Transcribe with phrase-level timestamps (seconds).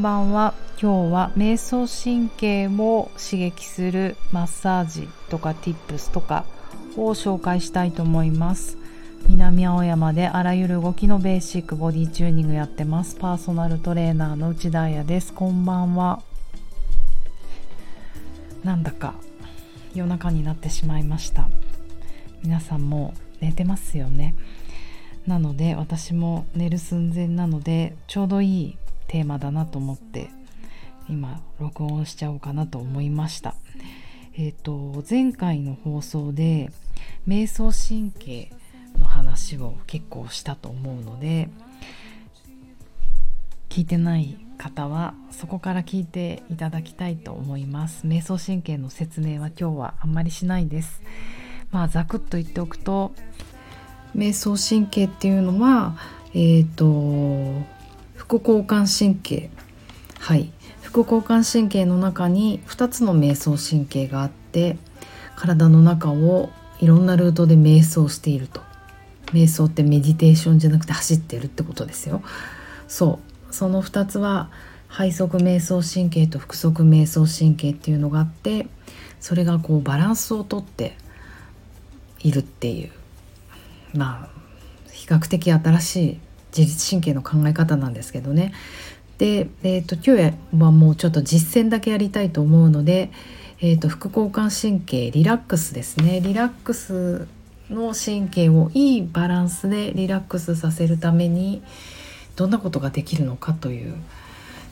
[0.00, 0.54] んばんは。
[0.80, 6.46] 今日は瞑想神経を刺激するマッサージとか tips とか
[6.96, 8.78] を紹介したいと思います。
[9.28, 13.14] 南青山であらゆる動きのベーシックボディチューニングやってます。
[13.16, 15.34] パーソナルトレーナーの内田彩です。
[15.34, 16.22] こんばんは。
[18.64, 19.12] なんだか
[19.94, 21.50] 夜中になってしまいました。
[22.42, 23.12] 皆さんも
[23.42, 24.34] 寝てますよね。
[25.26, 28.78] なので私も寝る寸前なのでちょうどいい
[29.10, 30.30] テーマだなと思って
[31.08, 33.56] 今録音しちゃおうかなと思いました。
[34.34, 36.70] えっ、ー、と前回の放送で
[37.26, 38.52] 瞑想神経
[38.96, 41.48] の話を結構したと思うので
[43.68, 48.06] 聞いてない方はそこから聞いていただきたいと思います。
[48.06, 51.02] 瞑想神経の説明は今日はあんまりしないです。
[51.72, 53.10] まあざくっと言っておくと
[54.16, 55.96] 瞑想神経っていうのは
[56.32, 57.79] えっ、ー、と
[58.30, 59.50] 副交感神経。
[60.20, 60.52] はい。
[60.82, 64.76] 副交感神経の中に2つの瞑想神経があって
[65.34, 68.60] 体の中をいろんなルートで瞑想していると。
[69.32, 72.22] 瞑想ってメディテーションじゃなくて走ってるってことですよ。
[72.86, 73.18] そ
[73.50, 73.52] う。
[73.52, 74.48] その2つは
[74.96, 78.68] 背側瞑想神経と腹側瞑想神経っていうのがあって
[79.18, 80.96] それがこうバランスをとって
[82.20, 82.92] いるっていう。
[83.92, 84.40] まあ
[84.92, 86.20] 比較的新しい
[86.56, 88.52] 自律神経の考え方なんですけどね。
[89.18, 93.10] で、えーと、今日はもうちょっと実践だけやりたいと思うので、
[93.60, 96.20] えーと、副交感神経リラックスですね。
[96.20, 97.28] リラックス
[97.68, 101.62] の神経をいいバランスでリラックスさせるために
[102.36, 103.94] どんなことができるのかという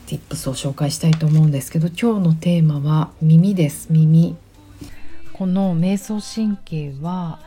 [0.07, 3.87] tips を紹介したいと思うんですけど今日のテーマは耳です。
[3.91, 4.35] 耳。
[5.33, 7.39] この瞑想神経は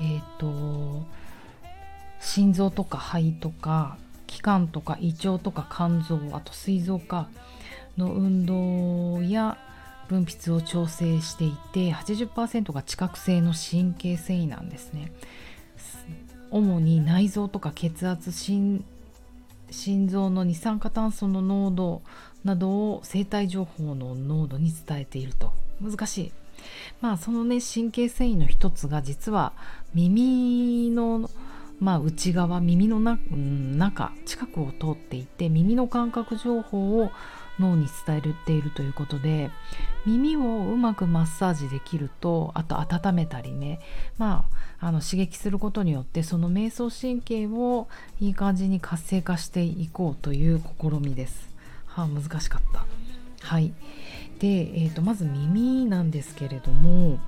[0.00, 1.06] えっ、ー、と
[2.20, 7.28] 心臓とか肺とか気管とか胃腸とか肝臓あと膵臓か
[7.96, 9.58] の運動や
[10.08, 15.12] 分泌を調整していて80%が知覚性の神経繊維なんですね。
[16.50, 18.84] 主に内臓とか血圧心
[20.08, 22.00] 臓の二酸化炭素の濃度
[22.42, 25.52] などを生体情報の濃度に伝えていると。
[25.80, 26.32] 難しい。
[27.00, 29.52] まあそのね神経繊維の一つが実は
[29.94, 31.28] 耳の
[31.80, 37.10] まあ、内側耳の中近くを通っていて耳の感覚情報を
[37.60, 39.50] 脳に伝えているということで
[40.06, 43.80] 耳をうまくマッサージできるとあと温めたりね、
[44.16, 44.46] ま
[44.80, 47.88] あ、あの刺激することによってその瞑想神経を
[48.20, 51.48] いい感じに活性化していこうという試みです。
[51.86, 52.86] はあ、難しかった。
[53.40, 53.72] はい
[54.38, 57.18] で、えーとまず耳なんですけれども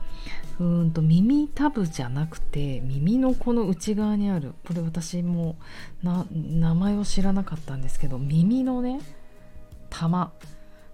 [0.59, 5.56] うんと耳たぶじゃなくて耳のこの内側にあるこれ私も
[6.03, 9.00] な名前を知らなかったんですけど耳のね
[9.88, 10.32] 玉。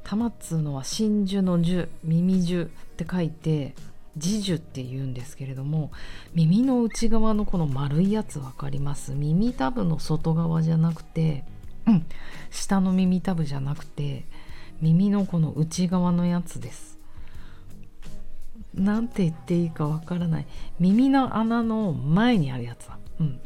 [0.05, 3.75] 玉っつうのは真珠の樹耳樹って書いて
[4.15, 5.91] 耳樹って言うんですけれども
[6.33, 9.15] 耳の内側のこの丸いやつ分かります？
[9.15, 11.43] 耳たぶの外側じゃなくて、
[11.89, 12.07] うん、
[12.53, 14.25] 下の耳たぶじゃなくて
[14.81, 16.99] 耳のこの内側のやつです。
[18.75, 20.47] なんて言っていいかわからない。
[20.79, 23.41] 耳の穴の前にあるやつだ、うん、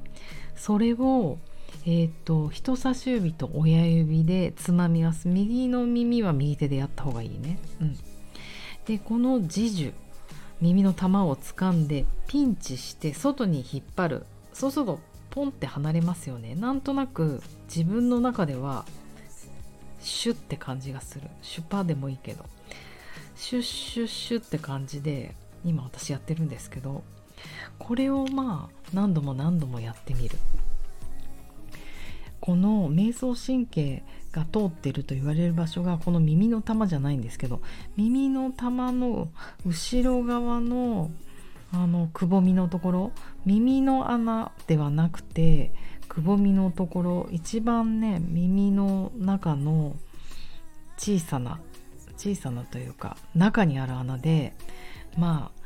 [0.56, 1.38] それを
[1.86, 5.28] えーと、人差し指と親指でつまみます。
[5.28, 7.96] 右の耳は右手でやった方がいいね、うん、
[8.84, 9.94] でこの自樹
[10.60, 14.26] 耳の玉を掴んでピンチして外に引っ張る。
[14.52, 16.54] そうするとポンって離れますよね。
[16.54, 17.40] なんとなく
[17.74, 18.84] 自分の中では
[20.20, 22.44] シュッて感じがするシュパでもいいけど
[23.36, 27.04] シュッシュッシュって感じで今私やってるんですけど
[27.78, 30.36] これをまあ何度も何度もやってみる
[32.38, 37.62] この瞑想神経が通ってると言われる場所がこの耳の玉じゃないんですけど
[37.96, 39.28] 耳の玉の
[39.64, 41.10] 後ろ側の
[41.72, 43.12] あのくぼみのところ
[43.46, 45.72] 耳の穴ではなくて
[46.08, 49.96] くぼみのところ一番ね耳の中の
[51.00, 51.58] 小さな
[52.18, 54.52] 小さなというか中にある穴で
[55.16, 55.60] まあ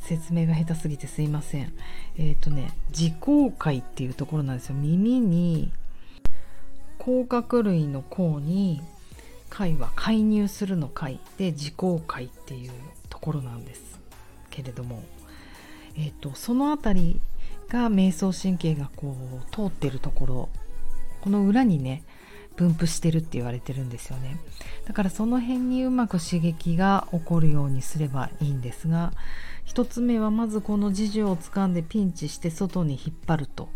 [0.00, 1.72] 説明が下手すぎてすいません。
[2.16, 4.74] えっ、ー、とね耳甲界っていうところなんですよ。
[4.74, 5.70] 耳に
[6.98, 8.80] 甲殻類の甲に
[9.50, 11.20] 貝は介入するの貝。
[11.36, 12.72] で耳甲界っていう
[13.10, 14.00] ところなんです
[14.48, 15.02] けれども、
[15.96, 17.20] えーと、その辺り
[17.68, 20.48] が瞑想神経がこう通ってるところ。
[21.20, 22.02] この裏にね
[22.60, 24.36] 分布してるって言われてるんですよね。
[24.86, 29.12] だからその辺にうまく刺激が起こるようにすればいいんですが
[29.66, 33.70] 1つ目はまずこの自重を掴んでピンチして外に引っ張ると。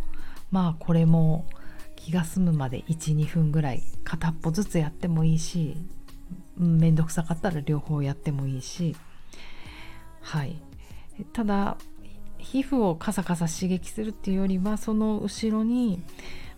[0.50, 1.46] まあこれも
[1.96, 5.76] 気が済むまで12分ぐらい片っぽずつやってもいいし
[6.58, 8.94] 面倒くさかったら両方やってもいいし。
[10.20, 10.60] はい。
[11.32, 11.78] ただ
[12.38, 16.02] 皮膚をカサカサ刺激するっていうよりはその後ろに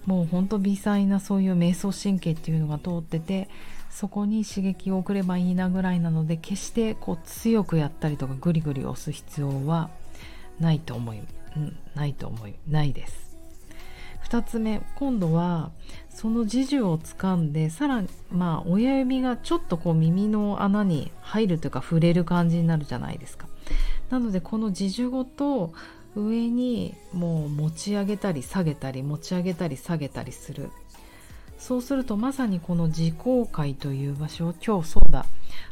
[0.06, 3.48] もうほんと微細なそういう瞑想神経っていうのが通ってて
[3.90, 9.90] そこに刺激を送ればいいなぐらいなので決してこう強くやったりとかグリグリ押す必要は
[10.60, 11.20] ないと思い、
[11.56, 13.26] うん、ないと思いないです。
[14.28, 15.70] 2つ目今度は
[16.10, 23.46] そのジジュを掴んでさらにまあ親指がちょっとこう耳の穴に入るというか触れる感じになるじゃないですか。
[24.10, 25.72] なのでこのジジュごと
[26.16, 30.70] 上にもう持ち上げたり下げたり持ち上げたり下げたりする。
[31.58, 35.26] そうするとまさにこの自公会という場所を今日そうだ。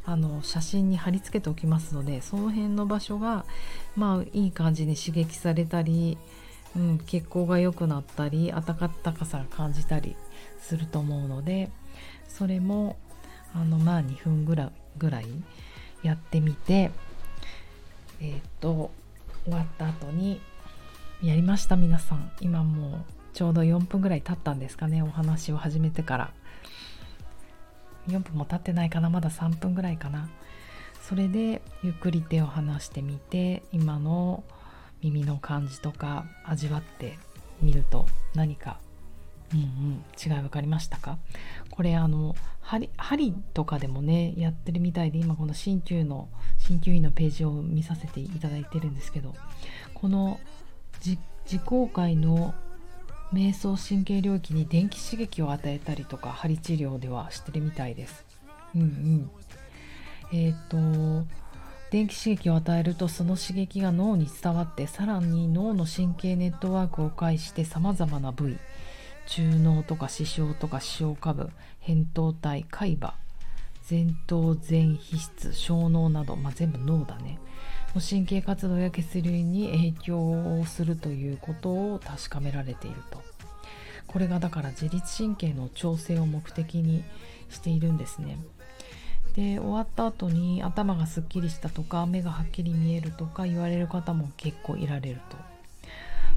[0.06, 3.44] あの写真に貼り付けておきますのでその辺の場所が
[3.96, 6.18] まあいい感じに刺激されたり、
[6.76, 8.62] うん、血行が良くなったり温
[9.14, 10.16] かさが感じたり
[10.58, 11.70] すると思うので
[12.28, 12.96] それも
[13.54, 15.26] あのまあ2分ぐらいぐらい
[16.02, 16.90] やってみて
[18.20, 18.90] えっ、と
[19.44, 20.40] 終わった後に
[21.22, 22.32] やりました皆さん。
[22.40, 25.02] 今もうちょうど4分ぐらい経ったんですかね。
[25.02, 26.32] お話を始めてから。
[28.08, 29.10] 4分も経ってないかな。
[29.10, 30.28] まだ3分ぐらいかな。
[31.02, 34.42] それでゆっくり手を離してみて今の
[35.02, 37.18] 耳の感じとか味わって
[37.60, 38.78] みると何か
[39.52, 41.18] うんうん違い分かりましたか？
[41.70, 49.34] これあの針針とかでもねやってるみたいで今この鍼灸の鍼灸院のページを見させていただいてるんですけど
[49.92, 50.40] この
[51.02, 51.18] 自
[51.64, 52.54] 公会の
[53.32, 58.24] 瞑想神経領域に電気刺激を与えたりとか針治療ではしてるみたいです。
[58.74, 59.30] うんうん、
[60.32, 61.26] えっ、ー、と
[61.90, 68.58] 電気刺激を与えるとその刺激が脳に伝わってさらに脳の神経ネットワークを介してさまざまな部位
[69.26, 71.50] 中脳とか視床とか視床下部
[71.86, 73.14] 扁桃体海馬
[73.88, 77.38] 前頭前皮質小脳など、まあ、全部脳だね。
[77.94, 80.18] の神経活動や血流に影響
[80.60, 83.22] をするということを確かめられていると。
[84.06, 87.04] これがだから自律神経の調整を目的に
[87.50, 88.38] しているんですね。
[89.34, 95.53] で終わった後に頭がすっきりしたとか目がはっきり見えるとか言われる方も結構いられると。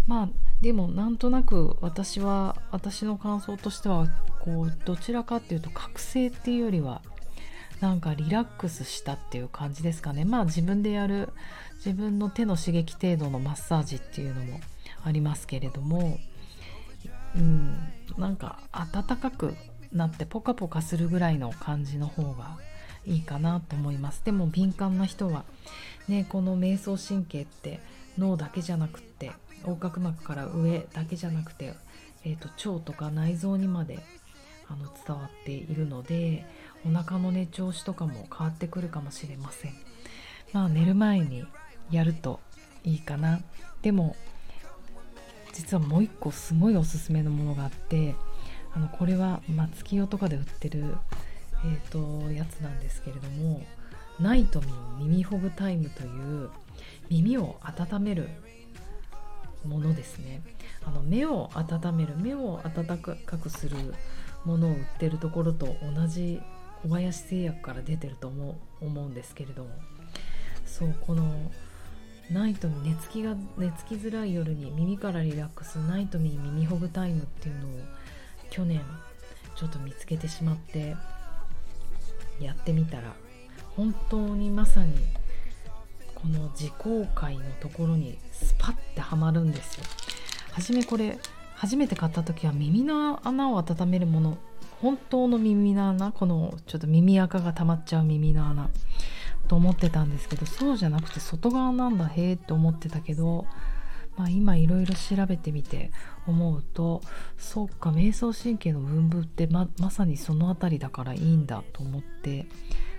[0.08, 0.30] まあ
[0.62, 4.08] でもなんとなく私は私の感想としては
[4.40, 7.02] こうどちらかっていうと覚醒っていうよりは
[7.82, 10.26] なんかリラックスしたっていう感じですかね。
[10.26, 11.30] まあ自分でやる
[11.76, 14.60] 自分の手の刺激程度のマッサージっていうのも
[15.04, 16.18] ありますけれども
[17.36, 17.78] うん
[18.18, 19.54] なんか暖かく
[19.94, 22.58] なってポカポカするぐらいの感じの方が
[23.06, 24.24] いいかなと思います。
[24.26, 25.46] でも敏感な人は
[26.08, 27.80] ねこの瞑想神経って
[28.18, 29.32] 脳だけじゃなくって
[29.62, 31.74] 横隔膜から上だけじゃなくて、
[32.24, 34.00] えーと、腸とか内臓にまで
[34.70, 36.46] あの伝わっているので
[36.86, 39.74] お腹のね調子とかも変わってくるかもしれません。
[40.54, 41.46] まあ寝る前に
[41.92, 42.40] やると
[42.84, 43.42] いいかな。
[43.82, 44.16] でも
[45.54, 48.16] 実はもう一個すごいおすすめのものがあって
[48.74, 50.96] あのこれは松清とかで売ってる、
[51.66, 53.64] えーと、やつなんですけれども
[54.20, 56.50] ナイトミン耳ほぐタイムという
[57.10, 58.30] 耳を温める
[59.68, 60.42] ものですね。
[60.86, 63.78] あの目を温める目を温かくする
[64.46, 66.42] ものを売ってるところと同じ
[66.84, 69.70] 小林製薬から出てると思う思うんですけれども。
[70.66, 71.52] そうこの
[72.30, 77.72] ナイトに寝つきが寝つきづらい夜に耳からリラックスナイトミー耳ほぐタイムっていうのを
[78.50, 78.82] 去年
[79.56, 80.96] ちょっと見つけてしまって
[82.40, 83.14] やってみたら
[83.76, 84.94] 本当にまさに
[86.28, 89.86] この自公界のところにスパッてはまるんですよ。
[90.52, 91.18] 初めこれ
[91.56, 94.38] 初めて買った時は耳の穴を温めるもの
[94.82, 98.70] 本当の耳の穴このちょっと耳垢が溜まっちゃう耳の穴
[99.48, 103.46] と思ってたんですけどそうじゃなくて外側なんだへえって思ってたけど、
[104.18, 105.92] まあ、今いろいろ調べてみて
[106.28, 107.02] 思うと
[107.38, 112.48] そっか瞑想神経の分布ってままさにその辺りだからいいんだと思って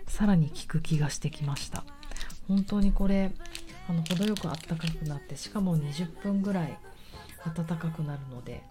[0.06, 1.85] さらに効く気がしてきました。
[2.49, 3.31] 本当にこれ
[3.88, 6.78] あの程よくあったかくなってしかも20分ぐらい
[7.45, 8.62] 暖かくなるので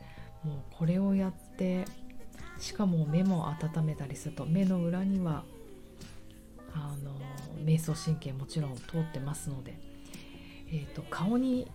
[0.43, 1.85] もうこれをやって
[2.59, 5.43] しかも目も温めたりすると目の裏には
[6.73, 7.11] あの
[7.63, 9.77] 瞑想神経もちろん通ってますので、
[10.69, 11.67] えーと、顔に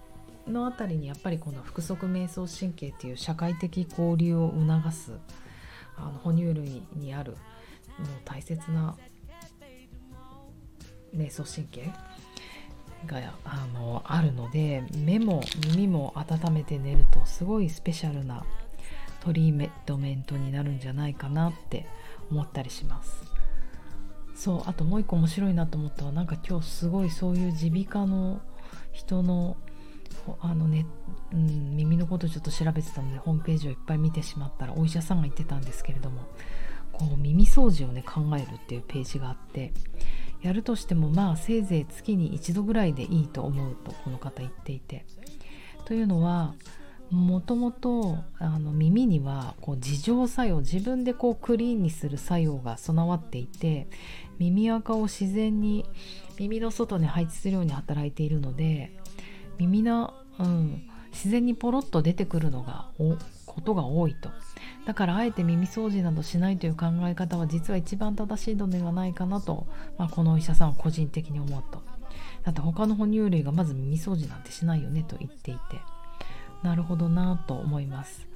[0.46, 5.12] のあたりにやっぱりこの腹側瞑想神経っていう社会的交流を促す
[5.96, 7.38] あの哺乳類にあるもう
[8.24, 8.96] 大切な
[11.14, 11.92] 瞑想神経
[13.06, 18.44] があのあるので目も耳も温めて寝るとすごいスペシャルな
[19.20, 21.86] トリートメントになるんじゃないかなって
[22.30, 23.32] 思ったりします。
[24.34, 28.40] そうあともう一個面白いなと思ったのはなんか今日すごいそういう耳鼻科の
[28.90, 29.56] 人の
[30.40, 30.86] あのね、
[31.32, 36.22] うん、耳のことちょっと調べてたのでホームページをいっぱい見てしまったらお医者さんが言ってたんですけれども
[36.92, 39.72] こう耳掃除をね考えるっていうページがあって
[40.42, 45.04] やるとしてもまあせいぜい月に一度ぐらいでいいと思うとこの方言っていて。
[45.84, 46.54] というのは
[47.10, 48.16] もともと
[48.72, 53.86] 耳にはこう自浄作用自分でこうクリーンにする作用が備わっていて
[54.38, 55.84] 耳垢を自然に
[56.38, 58.96] 耳の外に配置するように働いているので
[59.58, 62.88] 耳の、うん、自然にポロッと出てくるのが
[63.52, 64.30] ことが多いと。
[64.86, 69.66] だからあえて耳掃除などしないという考え方は実は一番正しいのではないかなと、
[69.98, 71.82] まあ、このお医者さんは個人的に思うと。
[72.44, 75.60] だって他の哺乳類がまず耳掃除なんてしないよねと言っていて。
[76.62, 78.26] なるほどなと思います。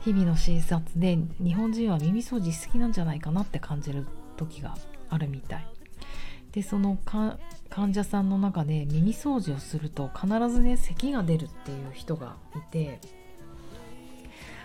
[0.00, 4.06] 日々の診察で日本人は耳掃除好きなんじゃないかなって感じる
[4.36, 4.76] 時が
[5.10, 5.66] あるみたい。
[6.52, 7.38] でその患
[7.94, 13.00] 者さんの中で耳掃除をすると必ずね咳が出るっていう人がいて。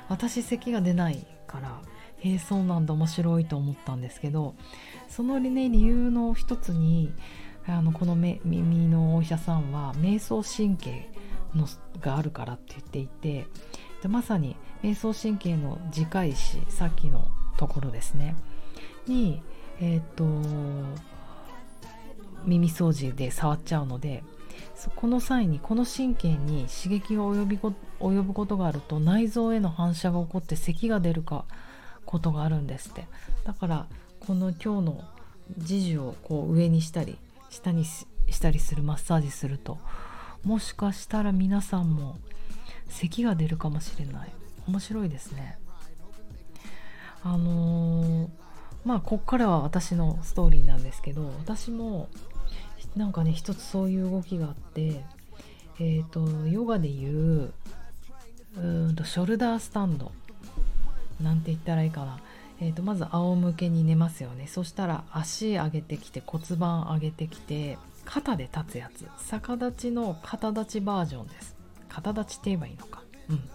[0.10, 1.82] 私咳が出ないから
[2.20, 4.56] へえそうなんだ面白いと思ったんですけど
[5.10, 7.14] その、ね、理由の一つに
[7.68, 11.10] あのこの耳のお医者さんは瞑想神経
[11.56, 11.68] の
[12.00, 13.48] があるからって言っていて
[14.02, 18.36] でまさに瞑想神経の次回詞さっきのところですね。
[19.08, 19.42] に
[19.80, 20.26] えっ、と
[22.46, 24.24] 耳掃除で触っちゃうので
[24.96, 31.46] この際にこの神経に刺激が及び及ぶことがあると内臓への反射が起こって咳が出るか
[32.06, 33.08] ことがあるんですって。
[33.46, 33.88] だから
[34.20, 35.04] この今日の
[35.58, 37.18] 時事をこう上にしたり
[37.50, 38.06] 下にし
[38.42, 39.78] たりするマッサージすると
[40.44, 42.18] もしかしたら皆さんも
[42.88, 44.32] 咳が出るかもしれない。
[44.68, 45.58] 面白いですね。
[47.24, 48.30] あのー、
[48.84, 52.08] まあこっからは私のストーリーなんですけど私も
[52.96, 55.04] なんかね一つそういう動きがあって
[55.80, 57.54] えっ、ー、とヨガでいう
[58.58, 60.12] うんとショルダースタンド。
[61.22, 62.20] なんて言ったらいいかな、
[62.60, 64.48] えーと、まず仰向けに寝ますよね。
[64.48, 69.08] そしたら足上げてきて骨盤上げてきて肩で立つやつ。
[69.30, 71.56] 逆立ちの肩立ちバージョンです。
[71.90, 73.02] 肩立ちって言えばいいのか。
[73.30, 73.50] うん。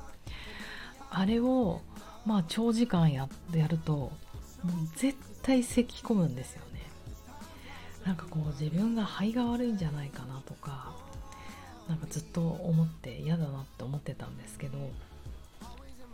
[1.11, 1.81] あれを
[2.25, 4.17] まあ長時間ややるともう
[4.97, 6.63] 絶対咳き込むんですよ
[8.05, 10.95] なんかこう自分が肺が悪いんじゃないかなとか
[11.89, 14.79] なんかずっと思って嫌だなって思ってたんですけど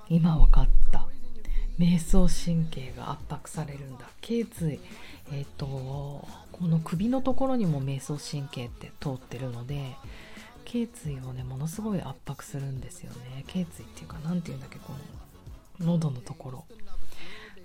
[0.08, 1.06] 今分かった。
[1.78, 4.06] 瞑想神経が圧迫されるんだ。
[4.22, 4.80] 頸椎。
[5.32, 6.26] えっ、ー、とこ
[6.62, 9.94] の首のところにも瞑想神経って通ってるので
[10.64, 13.44] 頸椎をねものすごい圧迫するんですよね。
[13.46, 14.92] 頸椎っていうか何て言うんだっけこ
[15.80, 16.64] の喉のところ。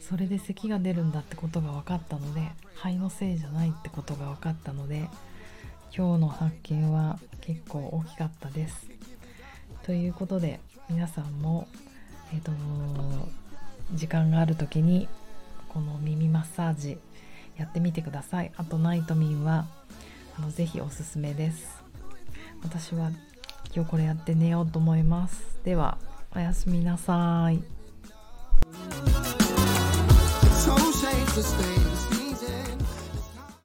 [0.02, 5.08] それで咳が出るんだってことが分かったので肺のせいじゃないってことが分かったので
[5.96, 8.88] 今日の発見は結構大きかったです。
[9.84, 11.68] ということで皆さんも、
[12.34, 12.52] えーと、
[13.94, 15.08] 時間がある時に
[15.70, 16.98] この耳マッサージ
[17.58, 18.52] やってみてください。
[18.58, 19.68] あとナイトミンは
[20.38, 21.82] あのぜひおすすめです。
[22.64, 23.12] 私は
[23.74, 25.60] 今日これやって寝ようと思います。
[25.64, 25.98] では
[26.36, 27.81] おやすみなさい。
[31.34, 31.91] sustain